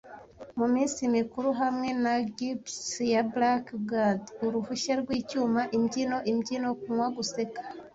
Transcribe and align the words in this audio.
Mu 0.57 0.65
minsi 0.73 1.01
mikuru, 1.17 1.49
hamwe 1.61 1.89
na 2.03 2.13
gibes 2.37 2.89
ya 3.13 3.21
blackguard, 3.33 4.23
uruhushya 4.45 4.93
rwicyuma, 5.01 5.61
imbyino-imbyino, 5.77 6.67
kunywa, 6.81 7.07
guseka, 7.17 7.59